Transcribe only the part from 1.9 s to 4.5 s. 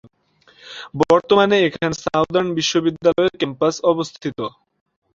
Southern বিশ্ববিদ্যালয়ের campus অবস্থিত।